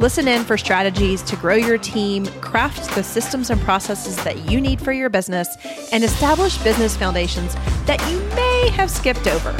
[0.00, 4.60] Listen in for strategies to grow your team, craft the systems and processes that you
[4.60, 5.48] need for your business,
[5.90, 7.56] and establish business foundations
[7.86, 9.52] that you may have skipped over.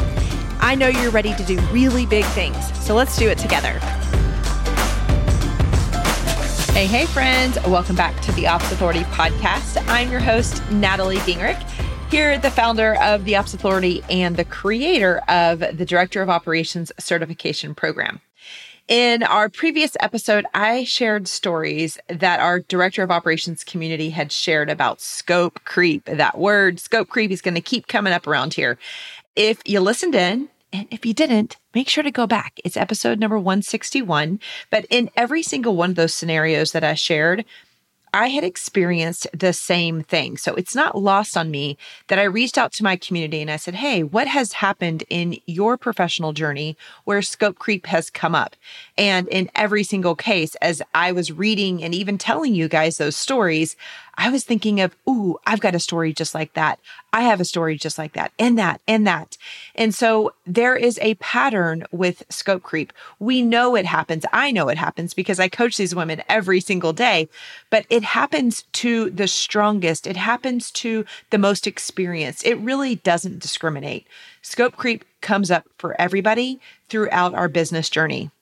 [0.61, 3.81] I know you're ready to do really big things, so let's do it together.
[6.71, 7.59] Hey, hey, friends.
[7.67, 9.85] Welcome back to the Ops Authority podcast.
[9.89, 11.61] I'm your host, Natalie Gingrich.
[12.13, 16.93] Here, the founder of the Ops Authority and the creator of the Director of Operations
[16.97, 18.21] Certification Program.
[18.89, 24.71] In our previous episode, I shared stories that our director of operations community had shared
[24.71, 26.07] about scope creep.
[26.07, 28.79] That word, scope creep, is going to keep coming up around here.
[29.37, 32.61] If you listened in, and if you didn't, make sure to go back.
[32.65, 34.41] It's episode number 161.
[34.71, 37.45] But in every single one of those scenarios that I shared,
[38.19, 40.39] I had experienced the same thing.
[40.39, 43.55] So it's not lost on me that I reached out to my community and I
[43.55, 48.57] said, Hey, what has happened in your professional journey where scope creep has come up?
[48.97, 53.15] And in every single case, as I was reading and even telling you guys those
[53.15, 53.77] stories,
[54.19, 56.81] I was thinking of, ooh, I've got a story just like that.
[57.13, 59.39] I have a story just like that, and that, and that.
[59.77, 62.93] And so there is a pattern with scope creep.
[63.21, 64.27] We know it happens.
[64.33, 67.29] I know it happens because I coach these women every single day,
[67.71, 70.05] but it happens to the strongest.
[70.05, 72.45] It happens to the most experienced.
[72.45, 74.09] It really doesn't discriminate.
[74.43, 78.33] Scope creep comes up for everybody throughout our business journey.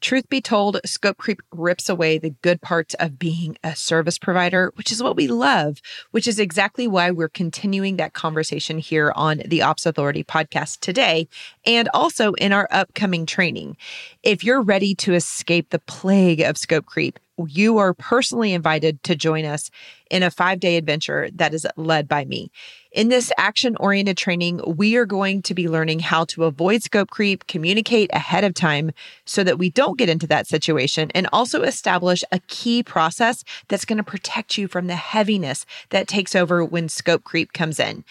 [0.00, 4.72] Truth be told, scope creep rips away the good parts of being a service provider,
[4.76, 5.78] which is what we love,
[6.10, 11.28] which is exactly why we're continuing that conversation here on the Ops Authority podcast today
[11.66, 13.76] and also in our upcoming training.
[14.22, 19.14] If you're ready to escape the plague of scope creep, you are personally invited to
[19.14, 19.70] join us
[20.10, 22.50] in a five day adventure that is led by me.
[22.92, 27.10] In this action oriented training, we are going to be learning how to avoid scope
[27.10, 28.90] creep, communicate ahead of time
[29.24, 33.84] so that we don't get into that situation, and also establish a key process that's
[33.84, 38.04] going to protect you from the heaviness that takes over when scope creep comes in.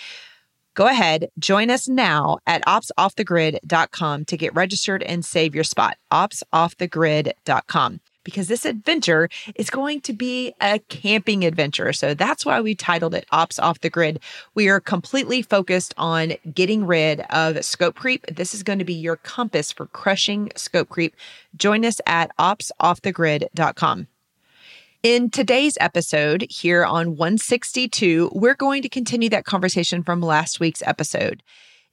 [0.75, 5.97] Go ahead, join us now at opsoffthegrid.com to get registered and save your spot.
[6.13, 11.93] opsoffthegrid.com because this adventure is going to be a camping adventure.
[11.93, 14.19] So that's why we titled it Ops Off the Grid.
[14.55, 18.25] We are completely focused on getting rid of scope creep.
[18.27, 21.15] This is going to be your compass for crushing scope creep.
[21.55, 24.07] Join us at opsoffthegrid.com.
[25.01, 30.83] In today's episode here on 162, we're going to continue that conversation from last week's
[30.85, 31.41] episode.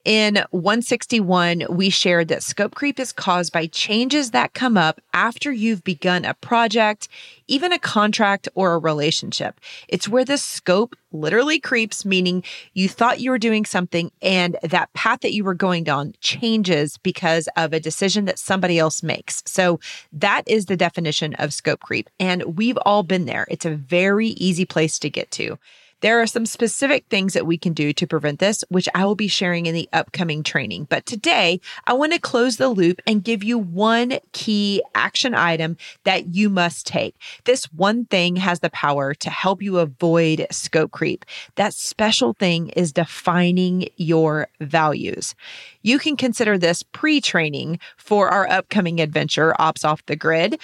[0.07, 5.51] In 161, we shared that scope creep is caused by changes that come up after
[5.51, 7.09] you've begun a project,
[7.49, 9.59] even a contract or a relationship.
[9.89, 14.93] It's where the scope literally creeps, meaning you thought you were doing something and that
[14.93, 19.43] path that you were going down changes because of a decision that somebody else makes.
[19.45, 19.77] So
[20.13, 22.09] that is the definition of scope creep.
[22.17, 23.45] And we've all been there.
[23.49, 25.59] It's a very easy place to get to.
[26.01, 29.15] There are some specific things that we can do to prevent this, which I will
[29.15, 30.85] be sharing in the upcoming training.
[30.89, 35.75] But today, I want to close the loop and give you one key action item
[36.03, 37.15] that you must take.
[37.45, 41.25] This one thing has the power to help you avoid scope creep.
[41.55, 45.33] That special thing is defining your values.
[45.81, 50.59] You can consider this pre training for our upcoming adventure, Ops Off the Grid.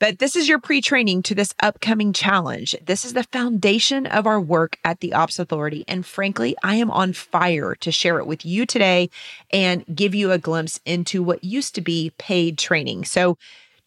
[0.00, 2.76] But this is your pre training to this upcoming challenge.
[2.84, 5.84] This is the foundation of our work at the Ops Authority.
[5.88, 9.10] And frankly, I am on fire to share it with you today
[9.52, 13.04] and give you a glimpse into what used to be paid training.
[13.04, 13.36] So,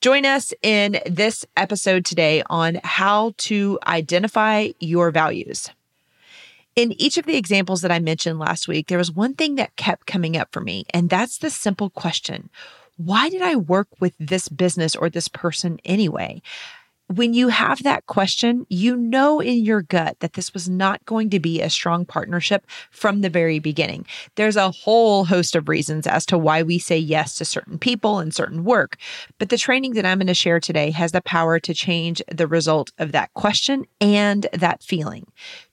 [0.01, 5.69] Join us in this episode today on how to identify your values.
[6.75, 9.75] In each of the examples that I mentioned last week, there was one thing that
[9.75, 12.49] kept coming up for me, and that's the simple question
[13.05, 16.41] why did I work with this business or this person anyway?
[17.07, 21.29] When you have that question, you know in your gut that this was not going
[21.31, 24.05] to be a strong partnership from the very beginning.
[24.35, 28.19] There's a whole host of reasons as to why we say yes to certain people
[28.19, 28.95] and certain work.
[29.39, 32.47] But the training that I'm going to share today has the power to change the
[32.47, 35.27] result of that question and that feeling.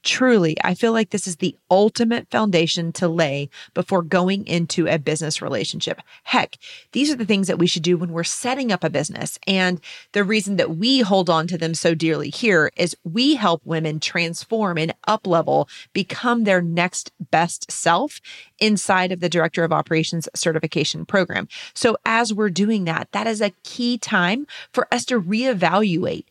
[0.08, 4.99] Truly, I feel like this is the ultimate foundation to lay before going into a
[4.99, 6.00] business relationship.
[6.25, 6.56] Heck,
[6.93, 9.38] these are the things that we should do when we're setting up a business.
[9.46, 9.82] And
[10.12, 14.00] the reason that we hold on to them so dearly here is we help women
[14.00, 18.22] transform and up level, become their next best self
[18.58, 21.49] inside of the Director of Operations certification program.
[21.75, 26.25] So as we're doing that, that is a key time for us to reevaluate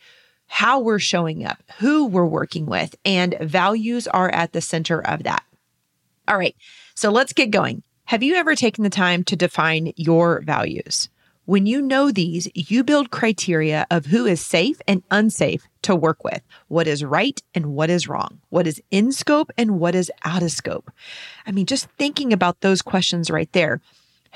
[0.48, 5.24] how we're showing up, who we're working with, and values are at the center of
[5.24, 5.44] that.
[6.28, 6.56] All right,
[6.96, 7.84] so let's get going.
[8.06, 11.10] Have you ever taken the time to define your values?
[11.46, 16.26] When you know these, you build criteria of who is safe and unsafe to work
[16.26, 20.12] with, what is right and what is wrong, what is in scope and what is
[20.26, 20.92] out of scope.
[21.46, 23.80] I mean, just thinking about those questions right there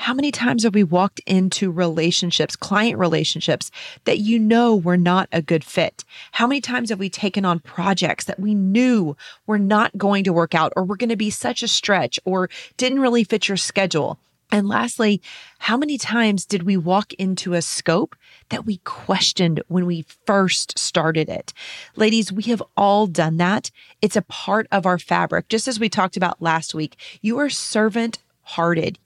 [0.01, 3.69] how many times have we walked into relationships, client relationships
[4.06, 6.03] that you know were not a good fit?
[6.31, 9.15] How many times have we taken on projects that we knew
[9.45, 12.50] were not going to work out or were going to be such a stretch or
[12.77, 14.18] didn't really fit your schedule?
[14.51, 15.21] And lastly,
[15.59, 18.15] how many times did we walk into a scope
[18.50, 21.53] that we questioned when we first started it?
[21.95, 23.69] Ladies, we have all done that.
[24.01, 25.48] It's a part of our fabric.
[25.48, 28.98] Just as we talked about last week, you are servant hearted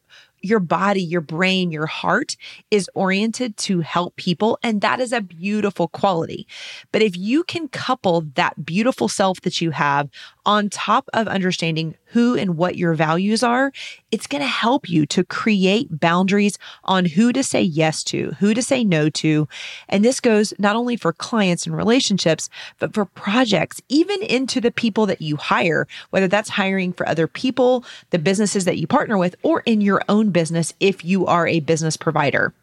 [0.46, 2.38] your body, your brain, your heart
[2.72, 4.58] is oriented to help people.
[4.64, 6.48] And that is a beautiful quality.
[6.92, 10.10] But if you can couple that beautiful self that you have
[10.46, 13.72] on top of understanding who and what your values are,
[14.12, 18.54] it's going to help you to create boundaries on who to say yes to, who
[18.54, 19.48] to say no to.
[19.90, 22.50] And this goes not only for clients and relationships,
[22.80, 27.28] but for projects, even into the people that you hire, whether that's hiring for other
[27.28, 31.48] people, the businesses that you partner with, or in your own business if you are
[31.48, 32.54] a business provider.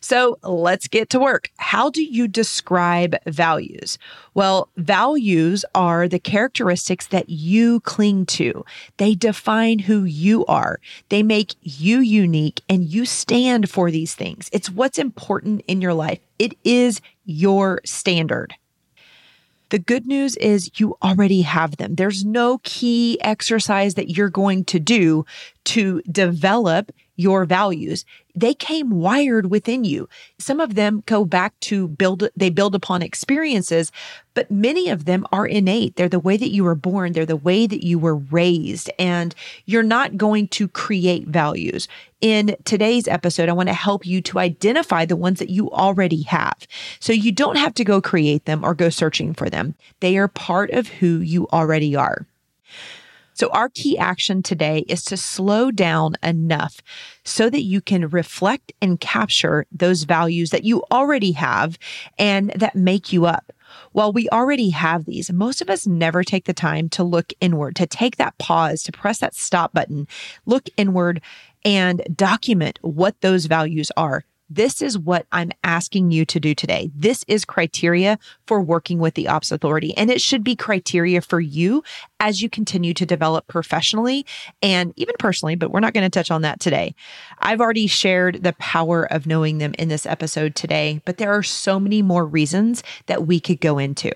[0.00, 1.50] So let's get to work.
[1.56, 3.98] How do you describe values?
[4.34, 8.64] Well, values are the characteristics that you cling to.
[8.98, 10.80] They define who you are.
[11.08, 14.48] They make you unique and you stand for these things.
[14.52, 16.20] It's what's important in your life.
[16.38, 18.54] It is your standard.
[19.70, 21.96] The good news is you already have them.
[21.96, 25.26] There's no key exercise that you're going to do
[25.64, 28.06] to develop your values.
[28.38, 30.08] They came wired within you.
[30.38, 33.90] Some of them go back to build, they build upon experiences,
[34.34, 35.96] but many of them are innate.
[35.96, 37.12] They're the way that you were born.
[37.12, 41.88] They're the way that you were raised and you're not going to create values.
[42.20, 46.22] In today's episode, I want to help you to identify the ones that you already
[46.22, 46.56] have.
[47.00, 49.74] So you don't have to go create them or go searching for them.
[49.98, 52.24] They are part of who you already are.
[53.38, 56.80] So, our key action today is to slow down enough
[57.24, 61.78] so that you can reflect and capture those values that you already have
[62.18, 63.52] and that make you up.
[63.92, 67.76] While we already have these, most of us never take the time to look inward,
[67.76, 70.08] to take that pause, to press that stop button,
[70.44, 71.20] look inward
[71.64, 74.24] and document what those values are.
[74.50, 76.90] This is what I'm asking you to do today.
[76.94, 81.38] This is criteria for working with the Ops Authority, and it should be criteria for
[81.38, 81.82] you
[82.18, 84.24] as you continue to develop professionally
[84.62, 86.94] and even personally, but we're not going to touch on that today.
[87.40, 91.42] I've already shared the power of knowing them in this episode today, but there are
[91.42, 94.12] so many more reasons that we could go into.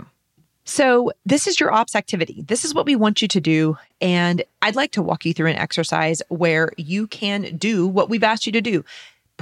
[0.65, 2.45] So, this is your ops activity.
[2.47, 3.77] This is what we want you to do.
[4.01, 8.23] And I'd like to walk you through an exercise where you can do what we've
[8.23, 8.85] asked you to do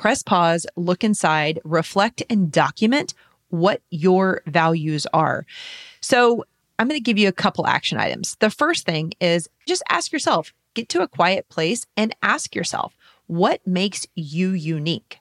[0.01, 3.13] press pause, look inside, reflect, and document
[3.51, 5.45] what your values are.
[6.01, 6.45] So,
[6.79, 8.37] I'm going to give you a couple action items.
[8.41, 12.97] The first thing is just ask yourself, get to a quiet place and ask yourself,
[13.27, 15.19] what makes you unique?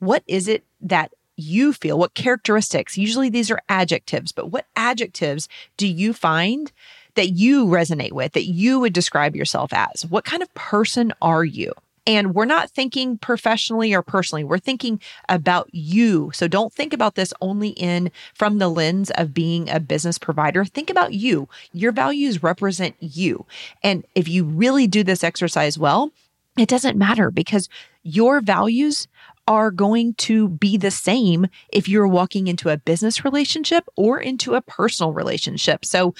[0.00, 1.96] What is it that you feel?
[1.96, 2.98] What characteristics?
[2.98, 6.72] Usually these are adjectives, but what adjectives do you find
[7.14, 10.04] that you resonate with, that you would describe yourself as?
[10.04, 11.72] What kind of person are you?
[12.06, 14.44] And we're not thinking professionally or personally.
[14.44, 16.30] We're thinking about you.
[16.34, 20.64] So don't think about this only in from the lens of being a business provider.
[20.64, 21.48] Think about you.
[21.72, 23.46] Your values represent you.
[23.82, 26.12] And if you really do this exercise well,
[26.58, 27.68] it doesn't matter because
[28.02, 29.08] your values
[29.46, 34.54] are going to be the same if you're walking into a business relationship or into
[34.54, 35.84] a personal relationship.
[35.84, 36.14] So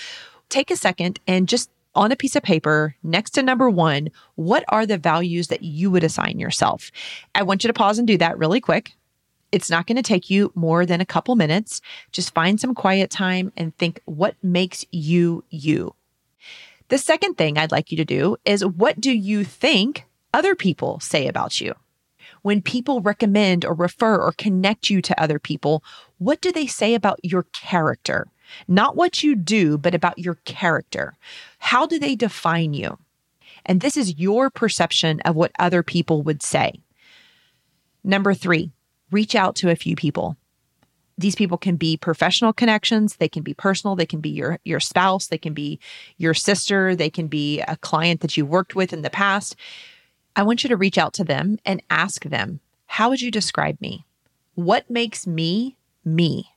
[0.49, 4.64] take a second and just on a piece of paper next to number one, what
[4.68, 6.90] are the values that you would assign yourself?
[7.34, 8.92] I want you to pause and do that really quick.
[9.52, 11.80] It's not going to take you more than a couple minutes.
[12.10, 15.94] Just find some quiet time and think what makes you you.
[16.88, 21.00] The second thing I'd like you to do is what do you think other people
[21.00, 21.74] say about you?
[22.42, 25.82] When people recommend or refer or connect you to other people,
[26.18, 28.26] what do they say about your character?
[28.68, 31.16] Not what you do, but about your character.
[31.58, 32.99] How do they define you?
[33.66, 36.80] And this is your perception of what other people would say.
[38.02, 38.70] Number three,
[39.11, 40.37] reach out to a few people.
[41.16, 44.80] These people can be professional connections, they can be personal, they can be your your
[44.80, 45.78] spouse, they can be
[46.18, 49.54] your sister, they can be a client that you worked with in the past.
[50.34, 53.80] I want you to reach out to them and ask them, "How would you describe
[53.80, 54.04] me?
[54.54, 56.53] What makes me me?"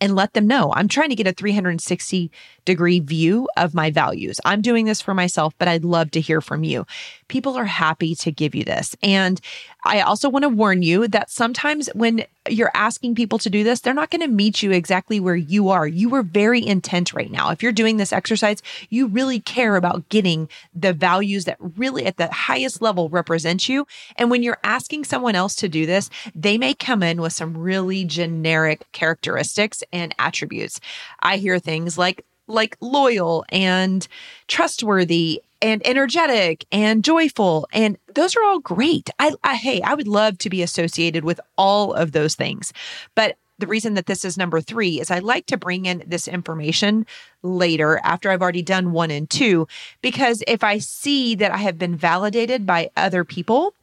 [0.00, 2.30] And let them know I'm trying to get a 360
[2.64, 4.40] degree view of my values.
[4.44, 6.86] I'm doing this for myself, but I'd love to hear from you.
[7.28, 8.96] People are happy to give you this.
[9.02, 9.40] And
[9.84, 13.80] I also want to warn you that sometimes when you're asking people to do this,
[13.80, 15.86] they're not going to meet you exactly where you are.
[15.86, 17.50] You are very intent right now.
[17.50, 22.16] If you're doing this exercise, you really care about getting the values that really at
[22.16, 23.86] the highest level represent you.
[24.16, 27.56] And when you're asking someone else to do this, they may come in with some
[27.56, 30.80] really generic characteristics and attributes.
[31.20, 34.06] I hear things like like loyal and
[34.48, 37.68] trustworthy and energetic and joyful.
[37.72, 39.10] And those are all great.
[39.18, 42.72] I, I, hey, I would love to be associated with all of those things.
[43.14, 46.26] But the reason that this is number three is I like to bring in this
[46.26, 47.06] information
[47.42, 49.68] later after I've already done one and two,
[50.00, 53.74] because if I see that I have been validated by other people,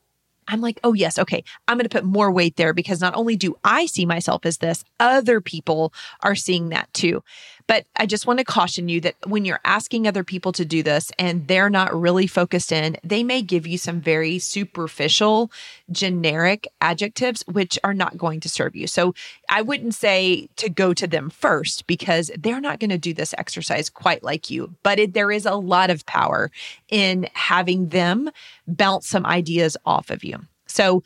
[0.47, 3.35] I'm like, oh, yes, okay, I'm going to put more weight there because not only
[3.35, 7.21] do I see myself as this, other people are seeing that too.
[7.67, 10.81] But I just want to caution you that when you're asking other people to do
[10.81, 15.51] this and they're not really focused in, they may give you some very superficial,
[15.91, 18.87] generic adjectives, which are not going to serve you.
[18.87, 19.13] So
[19.49, 23.35] I wouldn't say to go to them first because they're not going to do this
[23.37, 24.73] exercise quite like you.
[24.83, 26.49] But it, there is a lot of power
[26.87, 28.29] in having them
[28.65, 30.39] bounce some ideas off of you.
[30.67, 31.03] So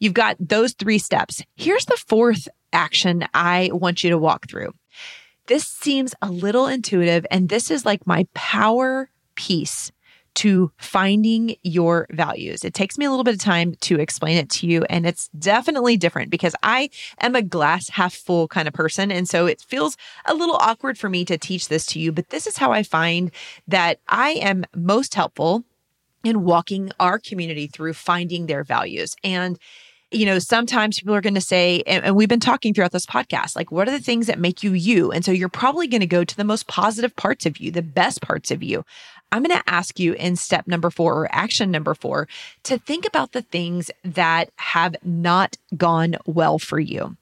[0.00, 1.44] you've got those three steps.
[1.54, 4.72] Here's the fourth action I want you to walk through.
[5.52, 9.92] This seems a little intuitive, and this is like my power piece
[10.36, 12.64] to finding your values.
[12.64, 15.28] It takes me a little bit of time to explain it to you, and it's
[15.38, 16.88] definitely different because I
[17.20, 19.12] am a glass half full kind of person.
[19.12, 22.30] And so it feels a little awkward for me to teach this to you, but
[22.30, 23.30] this is how I find
[23.68, 25.64] that I am most helpful
[26.24, 29.14] in walking our community through finding their values.
[29.22, 29.58] And
[30.12, 33.06] you know, sometimes people are going to say, and, and, we've been talking throughout this
[33.06, 35.10] podcast, like, what are the things that make you you?
[35.10, 37.82] And so you're probably going to go to the most positive parts of you, the
[37.82, 38.84] best parts of you.
[39.32, 42.28] I'm going to ask you in step number four or action number four
[42.64, 47.16] to think about the things that have not gone well for you.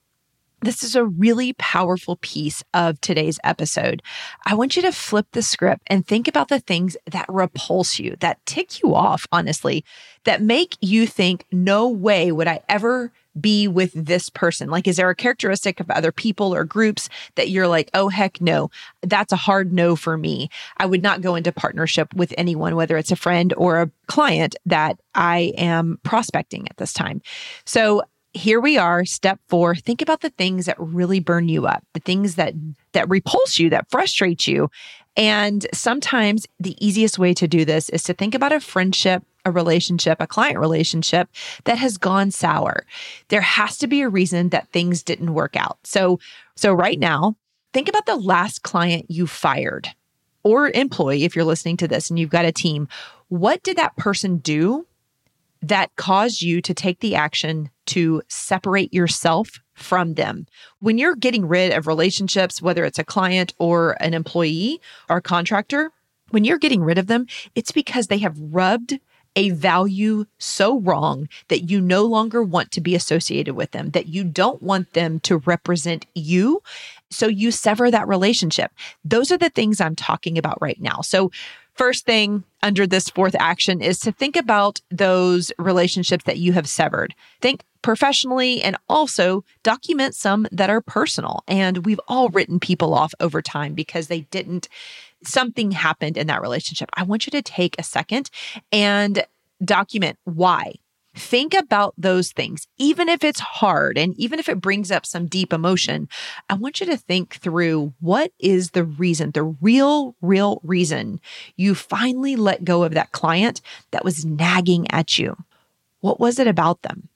[0.63, 4.03] This is a really powerful piece of today's episode.
[4.45, 8.17] I want you to flip the script and think about the things that repulse you,
[8.21, 9.85] that tick you off, honestly,
[10.25, 14.69] that make you think, no way would I ever be with this person?
[14.69, 18.41] Like, is there a characteristic of other people or groups that you're like, oh, heck
[18.41, 18.71] no,
[19.03, 20.51] that's a hard no for me?
[20.77, 24.57] I would not go into partnership with anyone, whether it's a friend or a client
[24.67, 27.23] that I am prospecting at this time.
[27.65, 28.03] So,
[28.33, 32.01] here we are step 4 think about the things that really burn you up the
[32.01, 32.55] things that
[32.93, 34.71] that repulse you that frustrate you.
[35.17, 39.51] And sometimes the easiest way to do this is to think about a friendship a
[39.51, 41.29] relationship a client relationship
[41.65, 42.85] that has gone sour.
[43.29, 45.79] There has to be a reason that things didn't work out.
[45.85, 46.21] So
[46.57, 47.37] so right now
[47.73, 49.89] think about the last client you fired
[50.43, 52.89] or employee if you're listening to this and you've got a team.
[53.29, 54.87] What did that person do
[55.63, 60.47] that caused you to take the action to separate yourself from them.
[60.79, 65.23] When you're getting rid of relationships, whether it's a client or an employee or a
[65.23, 65.91] contractor,
[66.31, 69.01] when you're getting rid of them, it's because they have rubbed
[69.37, 74.09] a value so wrong that you no longer want to be associated with them, that
[74.09, 76.63] you don't want them to represent you.
[77.11, 78.73] So you sever that relationship.
[79.05, 81.01] Those are the things I'm talking about right now.
[81.01, 81.31] So
[81.81, 86.69] First thing under this fourth action is to think about those relationships that you have
[86.69, 87.15] severed.
[87.41, 91.43] Think professionally and also document some that are personal.
[91.49, 94.69] And we've all written people off over time because they didn't,
[95.25, 96.91] something happened in that relationship.
[96.99, 98.29] I want you to take a second
[98.71, 99.25] and
[99.65, 100.75] document why.
[101.15, 105.27] Think about those things, even if it's hard and even if it brings up some
[105.27, 106.09] deep emotion.
[106.49, 111.21] I want you to think through what is the reason, the real, real reason
[111.57, 115.37] you finally let go of that client that was nagging at you.
[116.01, 117.09] What was it about them?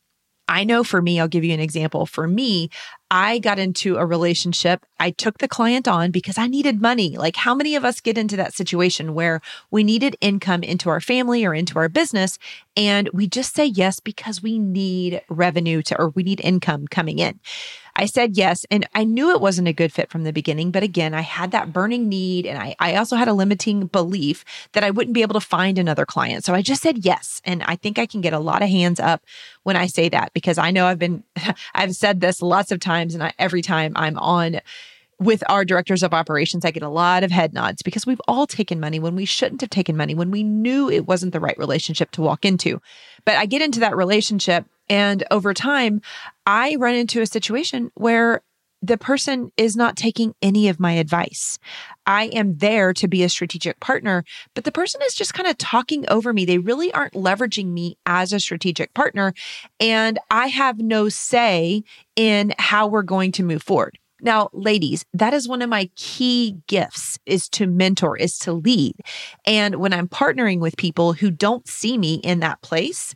[0.48, 2.04] I know for me, I'll give you an example.
[2.04, 2.70] For me,
[3.14, 4.84] I got into a relationship.
[4.98, 7.16] I took the client on because I needed money.
[7.16, 9.40] Like, how many of us get into that situation where
[9.70, 12.40] we needed income into our family or into our business?
[12.76, 17.20] And we just say yes because we need revenue to, or we need income coming
[17.20, 17.38] in.
[17.96, 18.66] I said yes.
[18.70, 20.70] And I knew it wasn't a good fit from the beginning.
[20.70, 22.46] But again, I had that burning need.
[22.46, 25.78] And I, I also had a limiting belief that I wouldn't be able to find
[25.78, 26.44] another client.
[26.44, 27.40] So I just said yes.
[27.44, 29.22] And I think I can get a lot of hands up
[29.62, 31.22] when I say that because I know I've been,
[31.74, 33.14] I've said this lots of times.
[33.14, 34.60] And I, every time I'm on,
[35.20, 38.46] with our directors of operations, I get a lot of head nods because we've all
[38.46, 41.56] taken money when we shouldn't have taken money, when we knew it wasn't the right
[41.56, 42.80] relationship to walk into.
[43.24, 46.00] But I get into that relationship, and over time,
[46.46, 48.42] I run into a situation where
[48.84, 51.58] the person is not taking any of my advice.
[52.04, 54.24] I am there to be a strategic partner,
[54.54, 56.44] but the person is just kind of talking over me.
[56.44, 59.32] They really aren't leveraging me as a strategic partner.
[59.80, 61.82] And I have no say
[62.14, 63.98] in how we're going to move forward.
[64.20, 68.96] Now, ladies, that is one of my key gifts is to mentor, is to lead.
[69.46, 73.14] And when I'm partnering with people who don't see me in that place,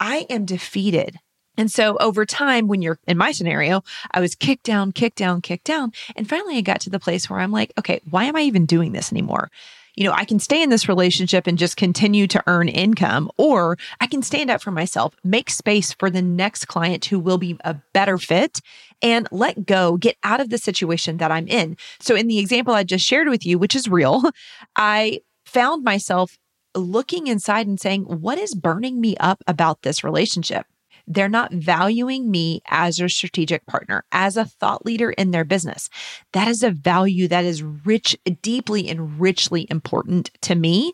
[0.00, 1.18] I am defeated.
[1.58, 5.40] And so over time, when you're in my scenario, I was kicked down, kicked down,
[5.40, 5.92] kicked down.
[6.14, 8.66] And finally, I got to the place where I'm like, okay, why am I even
[8.66, 9.50] doing this anymore?
[9.96, 13.78] you know, I can stay in this relationship and just continue to earn income, or
[14.00, 17.56] I can stand up for myself, make space for the next client who will be
[17.64, 18.60] a better fit
[19.00, 21.78] and let go, get out of the situation that I'm in.
[21.98, 24.22] So, in the example I just shared with you, which is real,
[24.76, 26.38] I found myself
[26.76, 30.66] looking inside and saying, What is burning me up about this relationship?
[31.06, 35.88] They're not valuing me as a strategic partner, as a thought leader in their business.
[36.32, 40.92] That is a value that is rich, deeply and richly important to me.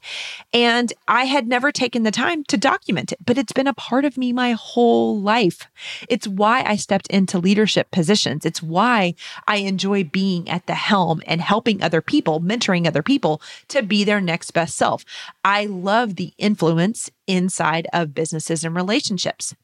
[0.53, 4.05] And I had never taken the time to document it, but it's been a part
[4.05, 5.69] of me my whole life.
[6.09, 8.45] It's why I stepped into leadership positions.
[8.45, 9.15] It's why
[9.47, 14.05] I enjoy being at the helm and helping other people, mentoring other people to be
[14.05, 15.05] their next best self.
[15.45, 19.55] I love the influence inside of businesses and relationships.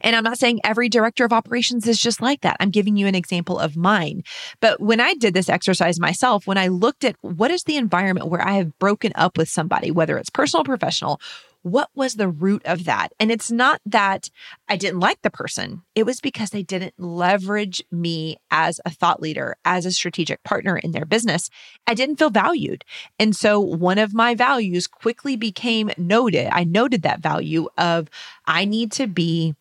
[0.00, 2.56] And I'm not saying every director of operations is just like that.
[2.60, 4.22] I'm giving you an example of mine.
[4.60, 8.28] But when I did this exercise myself, when I looked at what is the environment
[8.28, 11.20] where I have broken up with somebody, whether it's personal professional,
[11.66, 13.12] what was the root of that?
[13.18, 14.30] And it's not that
[14.68, 15.82] I didn't like the person.
[15.96, 20.76] It was because they didn't leverage me as a thought leader, as a strategic partner
[20.76, 21.50] in their business.
[21.84, 22.84] I didn't feel valued.
[23.18, 26.50] And so one of my values quickly became noted.
[26.52, 28.08] I noted that value of
[28.46, 29.56] I need to be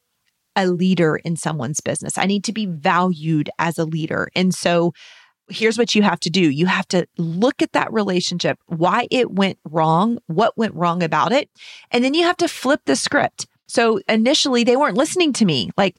[0.55, 2.19] a leader in someone's business.
[2.19, 4.29] I need to be valued as a leader.
[4.35, 4.93] And so
[5.49, 9.31] here's what you have to do you have to look at that relationship, why it
[9.31, 11.49] went wrong, what went wrong about it.
[11.91, 13.47] And then you have to flip the script.
[13.67, 15.71] So initially, they weren't listening to me.
[15.75, 15.95] Like,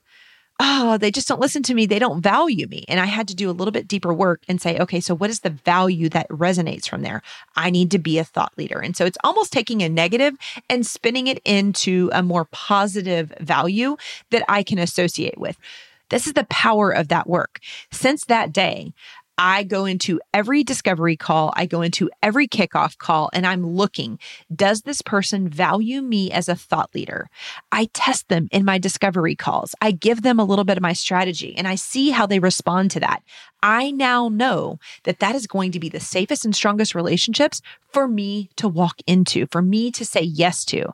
[0.59, 1.87] oh, they just don't listen to me.
[1.87, 2.85] They don't value me.
[2.89, 5.31] And I had to do a little bit deeper work and say, okay, so what
[5.31, 7.23] is the value that resonates from there?
[7.57, 8.79] I need to be a thought leader.
[8.79, 10.35] And so it's almost taking a negative
[10.71, 13.97] and spinning it into a more positive value
[14.31, 15.59] that I can associate with.
[16.09, 17.59] This is the power of that work.
[17.91, 18.93] Since that day,
[19.39, 24.19] I go into every discovery call, I go into every kickoff call, and I'm looking
[24.55, 27.29] does this person value me as a thought leader?
[27.73, 29.75] I test them in my discovery calls.
[29.81, 32.91] I give them a little bit of my strategy and I see how they respond
[32.93, 33.23] to that.
[33.63, 37.61] I now know that that is going to be the safest and strongest relationships
[37.93, 40.93] for me to walk into, for me to say yes to.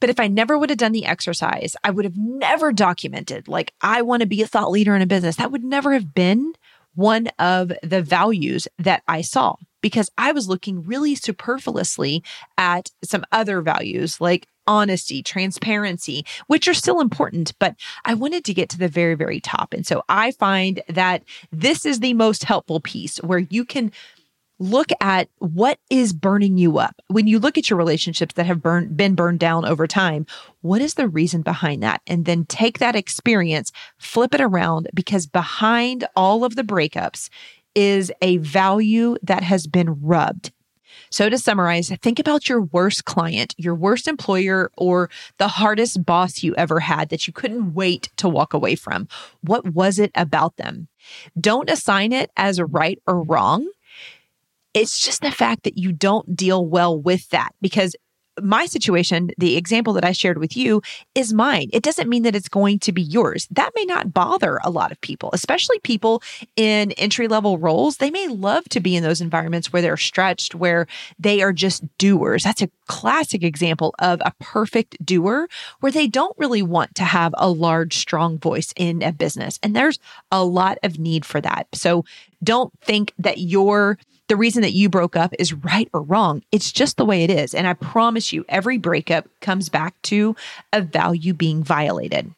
[0.00, 3.72] But if I never would have done the exercise, I would have never documented, like,
[3.80, 5.36] I want to be a thought leader in a business.
[5.36, 6.52] That would never have been
[6.96, 12.24] one of the values that I saw because I was looking really superfluously
[12.58, 18.54] at some other values like honesty, transparency, which are still important, but I wanted to
[18.54, 19.72] get to the very, very top.
[19.72, 23.92] And so I find that this is the most helpful piece where you can
[24.58, 26.94] look at what is burning you up.
[27.08, 30.26] When you look at your relationships that have burned, been burned down over time,
[30.62, 32.00] what is the reason behind that?
[32.06, 37.28] And then take that experience, flip it around because behind all of the breakups
[37.74, 40.52] is a value that has been rubbed.
[41.10, 46.42] So to summarize, think about your worst client, your worst employer, or the hardest boss
[46.42, 49.08] you ever had that you couldn't wait to walk away from.
[49.42, 50.88] What was it about them?
[51.38, 53.68] Don't assign it as right or wrong.
[54.76, 57.96] It's just the fact that you don't deal well with that because
[58.42, 60.82] my situation, the example that I shared with you
[61.14, 61.70] is mine.
[61.72, 63.48] It doesn't mean that it's going to be yours.
[63.50, 66.22] That may not bother a lot of people, especially people
[66.54, 67.96] in entry level roles.
[67.96, 70.86] They may love to be in those environments where they're stretched, where
[71.18, 72.44] they are just doers.
[72.44, 75.48] That's a classic example of a perfect doer
[75.80, 79.58] where they don't really want to have a large, strong voice in a business.
[79.62, 79.98] And there's
[80.30, 81.68] a lot of need for that.
[81.72, 82.04] So
[82.44, 83.96] don't think that you're
[84.28, 86.42] the reason that you broke up is right or wrong.
[86.50, 87.54] It's just the way it is.
[87.54, 90.34] And I promise you, every breakup comes back to
[90.72, 92.32] a value being violated.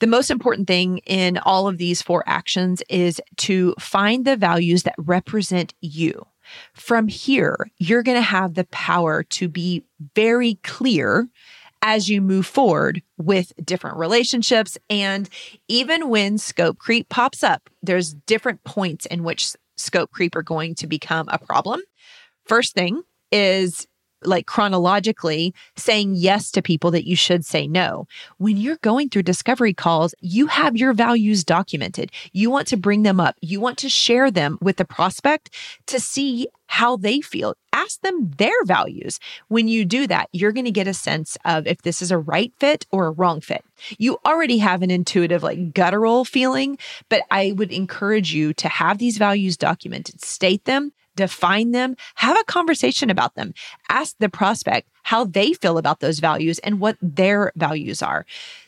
[0.00, 4.82] The most important thing in all of these four actions is to find the values
[4.82, 6.26] that represent you.
[6.74, 9.84] From here, you're going to have the power to be
[10.16, 11.28] very clear
[11.82, 14.76] as you move forward with different relationships.
[14.90, 15.28] And
[15.68, 20.74] even when scope creep pops up, there's different points in which scope creep are going
[20.76, 21.80] to become a problem.
[22.46, 23.86] First thing is
[24.24, 28.06] like chronologically saying yes to people that you should say no.
[28.38, 32.10] When you're going through discovery calls, you have your values documented.
[32.32, 33.36] You want to bring them up.
[33.40, 35.50] You want to share them with the prospect
[35.86, 37.54] to see how they feel.
[37.74, 39.20] Ask them their values.
[39.48, 42.16] When you do that, you're going to get a sense of if this is a
[42.16, 43.62] right fit or a wrong fit.
[43.98, 46.78] You already have an intuitive, like guttural feeling,
[47.10, 52.38] but I would encourage you to have these values documented, state them, define them, have
[52.38, 53.54] a conversation about them.
[53.88, 58.24] Ask the prospect how they feel about those values and what their values are.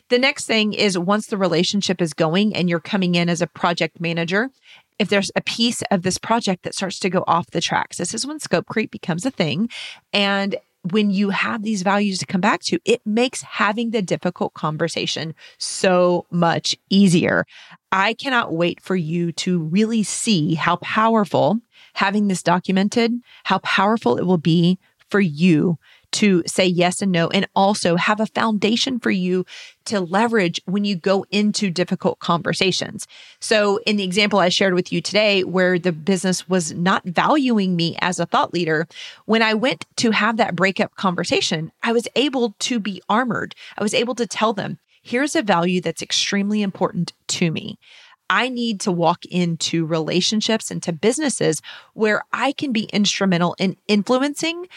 [0.09, 3.47] The next thing is once the relationship is going and you're coming in as a
[3.47, 4.51] project manager,
[4.99, 8.13] if there's a piece of this project that starts to go off the tracks, this
[8.13, 9.69] is when scope creep becomes a thing.
[10.13, 10.55] And
[10.91, 15.33] when you have these values to come back to, it makes having the difficult conversation
[15.57, 17.45] so much easier.
[17.91, 21.59] I cannot wait for you to really see how powerful
[21.95, 23.13] having this documented,
[23.45, 24.77] how powerful it will be
[25.09, 25.77] for you
[26.11, 29.45] to say yes and no, and also have a foundation for you
[29.83, 33.05] to leverage when you go into difficult conversations.
[33.41, 37.75] So, in the example I shared with you today, where the business was not valuing
[37.75, 38.87] me as a thought leader,
[39.25, 43.53] when I went to have that breakup conversation, I was able to be armored.
[43.77, 47.77] I was able to tell them, here's a value that's extremely important to me.
[48.29, 51.61] I need to walk into relationships and to businesses
[51.93, 54.67] where I can be instrumental in influencing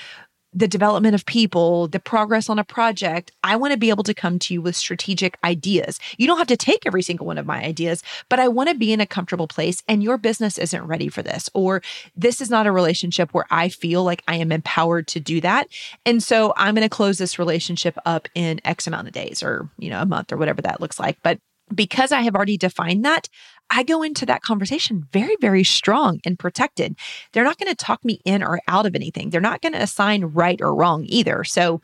[0.54, 3.30] the development of people, the progress on a project.
[3.44, 6.00] I want to be able to come to you with strategic ideas.
[6.16, 8.74] You don't have to take every single one of my ideas, but I want to
[8.74, 11.82] be in a comfortable place and your business isn't ready for this, or
[12.16, 15.68] this is not a relationship where I feel like I am empowered to do that.
[16.06, 19.68] And so I'm going to close this relationship up in X amount of days or,
[19.78, 21.18] you know, a month or whatever that looks like.
[21.22, 21.38] But
[21.74, 23.28] because I have already defined that,
[23.70, 26.96] I go into that conversation very, very strong and protected.
[27.32, 29.30] They're not going to talk me in or out of anything.
[29.30, 31.44] They're not going to assign right or wrong either.
[31.44, 31.80] So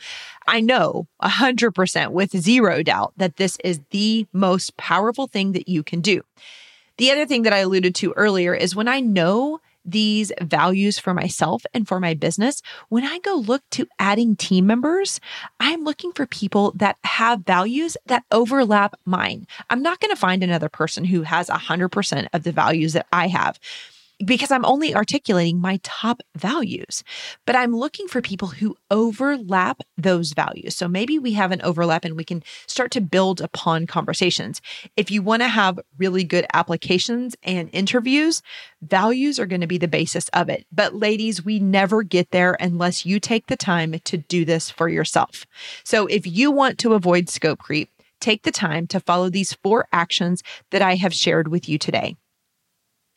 [0.46, 5.82] I know 100% with zero doubt that this is the most powerful thing that you
[5.82, 6.22] can do.
[6.96, 11.14] The other thing that I alluded to earlier is when I know these values for
[11.14, 15.20] myself and for my business, when I go look to adding team members,
[15.60, 19.46] I'm looking for people that have values that overlap mine.
[19.70, 23.28] I'm not going to find another person who has 100% of the values that I
[23.28, 23.58] have
[24.24, 27.02] because I'm only articulating my top values,
[27.46, 30.76] but I'm looking for people who overlap those values.
[30.76, 34.60] So maybe we have an overlap and we can start to build upon conversations.
[34.96, 38.42] If you want to have really good applications and interviews,
[38.82, 40.66] values are going to be the basis of it.
[40.72, 44.88] But ladies, we never get there unless you take the time to do this for
[44.88, 45.46] yourself.
[45.84, 49.86] So if you want to avoid scope creep, take the time to follow these four
[49.92, 52.16] actions that I have shared with you today.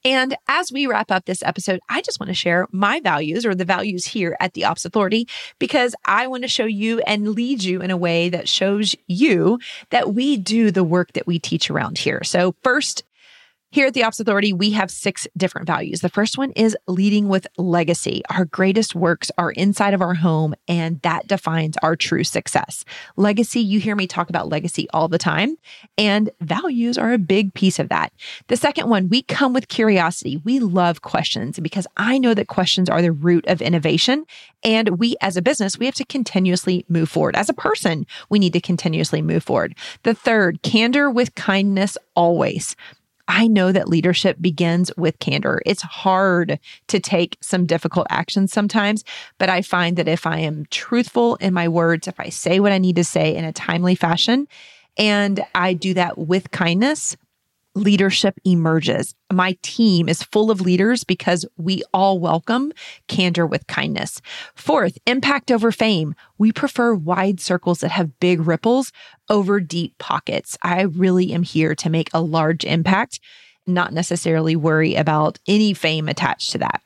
[0.06, 3.56] And as we wrap up this episode, I just want to share my values or
[3.56, 5.28] the values here at the Ops Authority
[5.60, 9.60] because I want to show you and lead you in a way that shows you
[9.90, 12.24] that we do the work that we teach around here.
[12.24, 13.04] So, first
[13.70, 16.00] here at the Ops Authority, we have six different values.
[16.00, 18.22] The first one is leading with legacy.
[18.30, 22.86] Our greatest works are inside of our home, and that defines our true success.
[23.18, 25.58] Legacy, you hear me talk about legacy all the time,
[25.98, 28.14] and values are a big piece of that.
[28.48, 30.38] The second one, we come with curiosity.
[30.38, 34.26] We love questions because I know that questions are the root of innovation.
[34.64, 37.36] And we, as a business, we have to continuously move forward.
[37.36, 39.76] As a person, we need to continuously move forward.
[40.04, 42.76] The third, candor with kindness always.
[43.28, 45.62] I know that leadership begins with candor.
[45.66, 49.04] It's hard to take some difficult actions sometimes,
[49.38, 52.72] but I find that if I am truthful in my words, if I say what
[52.72, 54.48] I need to say in a timely fashion,
[54.98, 57.18] and I do that with kindness,
[57.78, 59.14] leadership emerges.
[59.32, 62.74] My team is full of leaders because we all welcome
[63.08, 64.22] candor with kindness.
[64.56, 66.16] Fourth, impact over fame.
[66.38, 68.92] We prefer wide circles that have big ripples
[69.30, 70.58] over deep pockets.
[70.64, 73.20] I really am here to make a large impact,
[73.68, 76.82] not necessarily worry about any fame attached to that.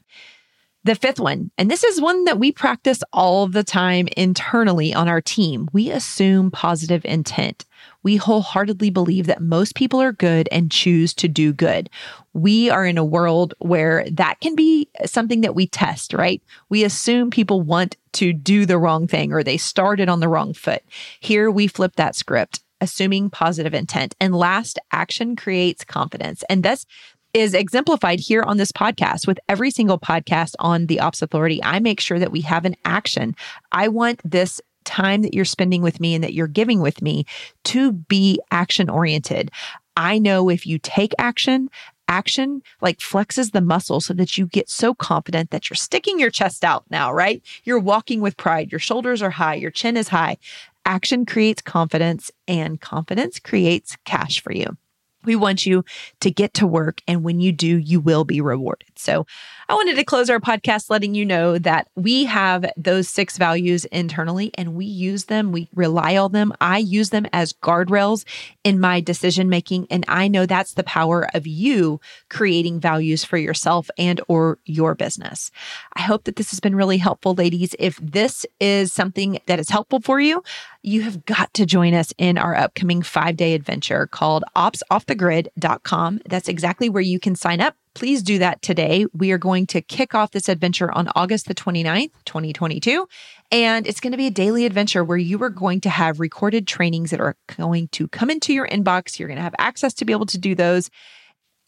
[0.84, 5.08] The fifth one, and this is one that we practice all the time internally on
[5.08, 7.66] our team, we assume positive intent
[8.04, 11.90] we wholeheartedly believe that most people are good and choose to do good.
[12.34, 16.42] We are in a world where that can be something that we test, right?
[16.70, 20.54] We assume people want to do the wrong thing or they started on the wrong
[20.54, 20.84] foot.
[21.20, 22.62] Here we flip that script.
[22.84, 24.16] assuming positive intent.
[24.20, 26.44] And last, action creates confidence.
[26.50, 26.88] And this
[27.34, 29.28] is exemplified here on this podcast.
[29.28, 32.76] With every single podcast on the Ops Authority, I make sure that we have an
[32.86, 33.36] action.
[33.72, 37.26] I want this time that you're spending with me and that you're giving with me
[37.66, 39.52] to be action oriented.
[39.96, 41.70] I know if you take action,
[42.08, 46.30] action like flexes the muscle so that you get so confident that you're sticking your
[46.30, 47.42] chest out now, right?
[47.64, 48.72] You're walking with pride.
[48.72, 49.56] Your shoulders are high.
[49.56, 50.38] Your chin is high.
[50.86, 54.76] Action creates confidence and confidence creates cash for you.
[55.24, 55.84] We want you
[56.20, 57.02] to get to work.
[57.08, 58.91] And when you do, you will be rewarded.
[59.02, 59.26] So
[59.70, 63.86] I wanted to close our podcast letting you know that we have those six values
[63.86, 65.52] internally and we use them.
[65.52, 66.54] We rely on them.
[66.60, 68.26] I use them as guardrails
[68.64, 69.88] in my decision making.
[69.90, 74.94] And I know that's the power of you creating values for yourself and or your
[74.94, 75.52] business.
[75.94, 77.74] I hope that this has been really helpful, ladies.
[77.80, 80.44] If this is something that is helpful for you,
[80.84, 86.22] you have got to join us in our upcoming five day adventure called opsoffthegrid.com.
[86.26, 87.76] That's exactly where you can sign up.
[87.94, 89.06] Please do that today.
[89.14, 93.08] We are going to kick off this adventure on August the 29th, 2022.
[93.52, 96.68] And it's going to be a daily adventure where you are going to have recorded
[96.68, 99.20] trainings that are going to come into your inbox.
[99.20, 100.90] You're going to have access to be able to do those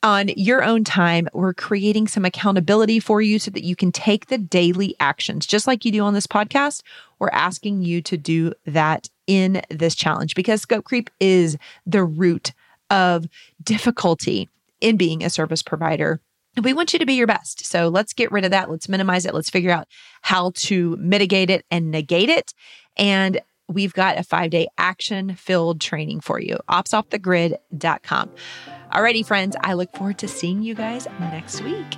[0.01, 1.27] on your own time.
[1.33, 5.67] We're creating some accountability for you so that you can take the daily actions, just
[5.67, 6.83] like you do on this podcast.
[7.19, 12.53] We're asking you to do that in this challenge because scope creep is the root
[12.89, 13.27] of
[13.63, 14.49] difficulty
[14.83, 16.21] in being a service provider.
[16.61, 17.65] We want you to be your best.
[17.65, 18.69] So let's get rid of that.
[18.69, 19.33] Let's minimize it.
[19.33, 19.87] Let's figure out
[20.21, 22.53] how to mitigate it and negate it.
[22.95, 26.57] And we've got a five day action filled training for you.
[26.69, 28.29] Opsoffthegrid.com.
[28.91, 31.97] Alrighty, friends, I look forward to seeing you guys next week.